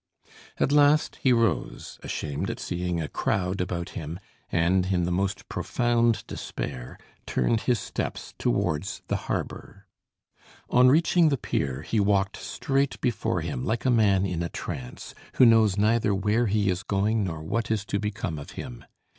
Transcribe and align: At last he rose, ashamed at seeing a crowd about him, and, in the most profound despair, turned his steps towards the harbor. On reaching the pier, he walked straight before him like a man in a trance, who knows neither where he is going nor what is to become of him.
At 0.57 0.71
last 0.71 1.17
he 1.17 1.31
rose, 1.31 1.99
ashamed 2.01 2.49
at 2.49 2.59
seeing 2.59 2.99
a 2.99 3.07
crowd 3.07 3.61
about 3.61 3.89
him, 3.89 4.19
and, 4.51 4.87
in 4.87 5.03
the 5.03 5.11
most 5.11 5.47
profound 5.47 6.25
despair, 6.25 6.97
turned 7.27 7.61
his 7.69 7.77
steps 7.79 8.33
towards 8.39 9.03
the 9.09 9.15
harbor. 9.29 9.85
On 10.71 10.87
reaching 10.89 11.29
the 11.29 11.37
pier, 11.37 11.83
he 11.83 11.99
walked 11.99 12.37
straight 12.37 12.99
before 12.99 13.41
him 13.41 13.63
like 13.63 13.85
a 13.85 13.91
man 13.91 14.25
in 14.25 14.41
a 14.41 14.49
trance, 14.49 15.13
who 15.35 15.45
knows 15.45 15.77
neither 15.77 16.15
where 16.15 16.47
he 16.47 16.71
is 16.71 16.81
going 16.81 17.23
nor 17.23 17.43
what 17.43 17.69
is 17.69 17.85
to 17.85 17.99
become 17.99 18.39
of 18.39 18.53
him. 18.57 18.83